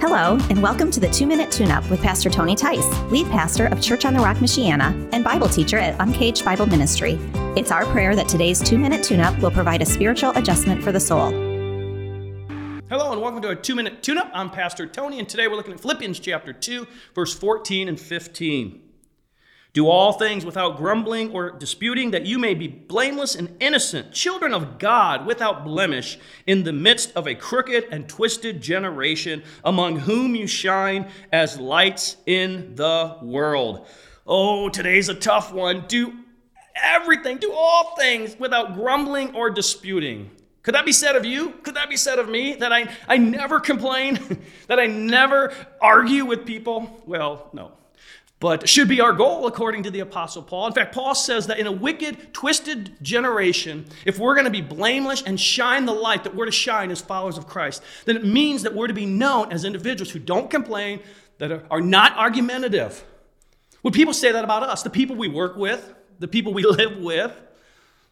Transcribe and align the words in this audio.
Hello, 0.00 0.38
and 0.48 0.62
welcome 0.62 0.92
to 0.92 1.00
the 1.00 1.10
Two 1.10 1.26
Minute 1.26 1.50
Tune 1.50 1.72
Up 1.72 1.90
with 1.90 2.00
Pastor 2.00 2.30
Tony 2.30 2.54
Tice, 2.54 2.86
lead 3.10 3.26
pastor 3.32 3.66
of 3.66 3.82
Church 3.82 4.04
on 4.04 4.14
the 4.14 4.20
Rock, 4.20 4.36
Michiana, 4.36 5.08
and 5.12 5.24
Bible 5.24 5.48
teacher 5.48 5.76
at 5.76 5.96
Uncaged 5.98 6.44
Bible 6.44 6.66
Ministry. 6.66 7.18
It's 7.56 7.72
our 7.72 7.84
prayer 7.86 8.14
that 8.14 8.28
today's 8.28 8.62
Two 8.62 8.78
Minute 8.78 9.02
Tune 9.02 9.18
Up 9.18 9.36
will 9.40 9.50
provide 9.50 9.82
a 9.82 9.84
spiritual 9.84 10.30
adjustment 10.36 10.84
for 10.84 10.92
the 10.92 11.00
soul. 11.00 11.30
Hello, 12.88 13.10
and 13.10 13.20
welcome 13.20 13.42
to 13.42 13.48
a 13.48 13.56
two 13.56 13.74
minute 13.74 14.00
tune 14.04 14.18
up. 14.18 14.30
I'm 14.32 14.50
Pastor 14.50 14.86
Tony, 14.86 15.18
and 15.18 15.28
today 15.28 15.48
we're 15.48 15.56
looking 15.56 15.74
at 15.74 15.80
Philippians 15.80 16.20
chapter 16.20 16.52
2, 16.52 16.86
verse 17.16 17.34
14 17.34 17.88
and 17.88 17.98
15. 17.98 18.87
Do 19.74 19.88
all 19.88 20.12
things 20.12 20.46
without 20.46 20.78
grumbling 20.78 21.30
or 21.32 21.50
disputing, 21.50 22.12
that 22.12 22.24
you 22.24 22.38
may 22.38 22.54
be 22.54 22.68
blameless 22.68 23.34
and 23.34 23.54
innocent, 23.60 24.12
children 24.12 24.54
of 24.54 24.78
God 24.78 25.26
without 25.26 25.64
blemish, 25.64 26.18
in 26.46 26.64
the 26.64 26.72
midst 26.72 27.12
of 27.14 27.26
a 27.26 27.34
crooked 27.34 27.86
and 27.90 28.08
twisted 28.08 28.62
generation, 28.62 29.42
among 29.64 30.00
whom 30.00 30.34
you 30.34 30.46
shine 30.46 31.10
as 31.32 31.60
lights 31.60 32.16
in 32.24 32.76
the 32.76 33.18
world. 33.22 33.86
Oh, 34.26 34.70
today's 34.70 35.10
a 35.10 35.14
tough 35.14 35.52
one. 35.52 35.84
Do 35.86 36.14
everything, 36.74 37.36
do 37.36 37.52
all 37.52 37.94
things 37.96 38.38
without 38.38 38.74
grumbling 38.74 39.36
or 39.36 39.50
disputing. 39.50 40.30
Could 40.62 40.74
that 40.74 40.86
be 40.86 40.92
said 40.92 41.14
of 41.14 41.26
you? 41.26 41.50
Could 41.62 41.74
that 41.74 41.90
be 41.90 41.96
said 41.96 42.18
of 42.18 42.28
me? 42.28 42.54
That 42.54 42.72
I, 42.72 42.88
I 43.06 43.18
never 43.18 43.60
complain? 43.60 44.44
that 44.66 44.78
I 44.78 44.86
never 44.86 45.52
argue 45.80 46.24
with 46.24 46.46
people? 46.46 47.02
Well, 47.06 47.50
no 47.52 47.72
but 48.40 48.68
should 48.68 48.88
be 48.88 49.00
our 49.00 49.12
goal 49.12 49.46
according 49.46 49.82
to 49.82 49.90
the 49.90 50.00
apostle 50.00 50.42
paul. 50.42 50.66
In 50.66 50.72
fact 50.72 50.94
paul 50.94 51.14
says 51.14 51.46
that 51.46 51.58
in 51.58 51.66
a 51.66 51.72
wicked 51.72 52.32
twisted 52.32 52.96
generation 53.02 53.86
if 54.04 54.18
we're 54.18 54.34
going 54.34 54.44
to 54.44 54.50
be 54.50 54.62
blameless 54.62 55.22
and 55.22 55.38
shine 55.38 55.86
the 55.86 55.92
light 55.92 56.24
that 56.24 56.34
we're 56.34 56.46
to 56.46 56.52
shine 56.52 56.90
as 56.90 57.00
followers 57.00 57.38
of 57.38 57.46
christ 57.46 57.82
then 58.04 58.16
it 58.16 58.24
means 58.24 58.62
that 58.62 58.74
we're 58.74 58.86
to 58.86 58.94
be 58.94 59.06
known 59.06 59.52
as 59.52 59.64
individuals 59.64 60.10
who 60.10 60.18
don't 60.18 60.50
complain 60.50 61.00
that 61.38 61.66
are 61.70 61.80
not 61.80 62.16
argumentative. 62.16 63.04
Would 63.84 63.94
people 63.94 64.12
say 64.12 64.32
that 64.32 64.42
about 64.42 64.64
us? 64.64 64.82
The 64.82 64.90
people 64.90 65.14
we 65.16 65.28
work 65.28 65.56
with 65.56 65.94
the 66.18 66.28
people 66.28 66.52
we 66.52 66.64
live 66.66 66.98
with? 66.98 67.32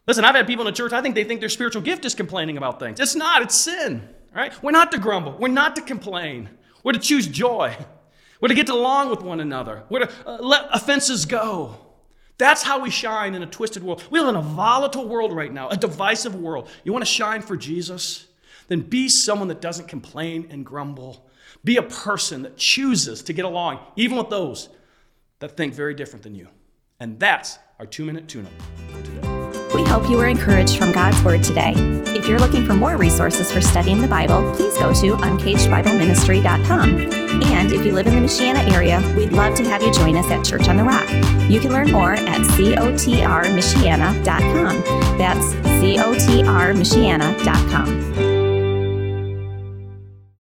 Listen 0.07 0.23
i've 0.23 0.35
had 0.35 0.47
people 0.47 0.65
in 0.65 0.71
the 0.73 0.77
church 0.77 0.93
i 0.93 1.01
think 1.01 1.15
they 1.15 1.25
think 1.25 1.39
their 1.39 1.49
spiritual 1.49 1.81
gift 1.81 2.05
is 2.05 2.15
complaining 2.15 2.57
about 2.57 2.79
things. 2.79 2.99
It's 2.99 3.15
not 3.15 3.41
it's 3.41 3.55
sin 3.55 4.07
right? 4.33 4.53
We're 4.61 4.71
not 4.71 4.91
to 4.91 4.99
grumble 4.99 5.35
we're 5.39 5.47
not 5.47 5.75
to 5.77 5.81
complain. 5.81 6.49
We're 6.83 6.93
to 6.93 6.99
choose 6.99 7.27
joy 7.27 7.75
we're 8.39 8.49
to 8.49 8.55
get 8.55 8.69
along 8.69 9.09
with 9.09 9.21
one 9.21 9.39
another. 9.39 9.83
We're 9.89 10.05
to 10.05 10.11
uh, 10.25 10.37
let 10.39 10.67
offenses 10.71 11.25
go. 11.25 11.77
That's 12.37 12.61
how 12.61 12.79
we 12.79 12.91
shine 12.91 13.33
in 13.33 13.41
a 13.41 13.47
twisted 13.47 13.83
world. 13.83 14.03
We 14.11 14.19
live 14.19 14.29
in 14.29 14.35
a 14.35 14.41
volatile 14.41 15.07
world 15.07 15.33
right 15.33 15.51
now, 15.51 15.69
a 15.69 15.77
divisive 15.77 16.35
world. 16.35 16.69
You 16.83 16.93
want 16.93 17.03
to 17.03 17.11
shine 17.11 17.41
for 17.41 17.57
Jesus? 17.57 18.27
Then 18.67 18.81
be 18.81 19.09
someone 19.09 19.47
that 19.47 19.61
doesn't 19.61 19.87
complain 19.87 20.47
and 20.51 20.65
grumble. 20.65 21.27
Be 21.63 21.77
a 21.77 21.83
person 21.83 22.43
that 22.43 22.57
chooses 22.57 23.23
to 23.23 23.33
get 23.33 23.45
along, 23.45 23.79
even 23.95 24.17
with 24.17 24.29
those 24.29 24.69
that 25.39 25.57
think 25.57 25.73
very 25.73 25.93
different 25.93 26.23
than 26.23 26.35
you. 26.35 26.47
And 26.99 27.19
that's 27.19 27.57
our 27.79 27.85
two 27.85 28.05
minute 28.05 28.27
tune 28.27 28.45
up. 28.45 28.86
We 29.73 29.83
hope 29.83 30.09
you 30.09 30.17
were 30.17 30.27
encouraged 30.27 30.77
from 30.77 30.91
God's 30.91 31.19
Word 31.23 31.43
today. 31.43 31.73
If 32.07 32.27
you're 32.27 32.39
looking 32.39 32.65
for 32.65 32.73
more 32.73 32.97
resources 32.97 33.49
for 33.51 33.61
studying 33.61 34.01
the 34.01 34.07
Bible, 34.07 34.51
please 34.55 34.75
go 34.77 34.91
to 34.93 35.15
uncagedbibleministry.com. 35.15 36.89
And 37.43 37.71
if 37.71 37.85
you 37.85 37.93
live 37.93 38.07
in 38.07 38.15
the 38.15 38.21
Michiana 38.21 38.67
area, 38.73 38.99
we'd 39.15 39.33
love 39.33 39.55
to 39.55 39.63
have 39.65 39.81
you 39.81 39.93
join 39.93 40.17
us 40.17 40.29
at 40.31 40.45
Church 40.45 40.67
on 40.67 40.77
the 40.77 40.83
Rock. 40.83 41.07
You 41.49 41.59
can 41.59 41.71
learn 41.71 41.91
more 41.91 42.13
at 42.13 42.41
cotrmichiana.com. 42.41 45.17
That's 45.17 45.53
cotrmichiana.com. 45.81 48.26